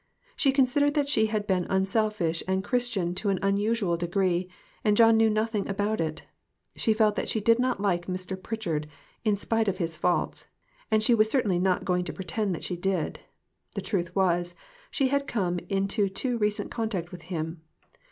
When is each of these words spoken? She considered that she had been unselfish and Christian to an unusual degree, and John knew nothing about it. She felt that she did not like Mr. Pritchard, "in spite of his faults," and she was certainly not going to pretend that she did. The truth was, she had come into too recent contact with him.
She 0.35 0.51
considered 0.51 0.95
that 0.95 1.07
she 1.07 1.27
had 1.27 1.45
been 1.45 1.67
unselfish 1.69 2.41
and 2.47 2.63
Christian 2.63 3.13
to 3.13 3.29
an 3.29 3.37
unusual 3.43 3.97
degree, 3.97 4.49
and 4.83 4.97
John 4.97 5.15
knew 5.15 5.29
nothing 5.29 5.67
about 5.69 6.01
it. 6.01 6.23
She 6.75 6.91
felt 6.91 7.13
that 7.17 7.29
she 7.29 7.39
did 7.39 7.59
not 7.59 7.79
like 7.83 8.07
Mr. 8.07 8.35
Pritchard, 8.41 8.87
"in 9.23 9.37
spite 9.37 9.67
of 9.67 9.77
his 9.77 9.95
faults," 9.95 10.47
and 10.89 11.03
she 11.03 11.13
was 11.13 11.29
certainly 11.29 11.59
not 11.59 11.85
going 11.85 12.03
to 12.05 12.13
pretend 12.13 12.55
that 12.55 12.63
she 12.63 12.75
did. 12.75 13.19
The 13.75 13.81
truth 13.81 14.15
was, 14.15 14.55
she 14.89 15.09
had 15.09 15.27
come 15.27 15.59
into 15.69 16.09
too 16.09 16.35
recent 16.39 16.71
contact 16.71 17.11
with 17.11 17.21
him. 17.29 17.61